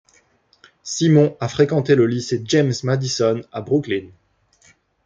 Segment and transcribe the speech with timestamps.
[0.81, 4.07] Simon a fréquenté le lycée James Madison à Brooklyn.